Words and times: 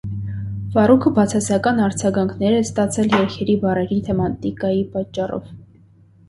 Ֆառուքը 0.75 1.11
բացասական 1.17 1.81
արձագանքներ 1.87 2.57
է 2.61 2.63
ստացել 2.69 3.13
երգերի 3.17 3.57
բառերի 3.67 3.99
թեմատիկայի 4.09 4.83
պատճառով։ 4.97 5.55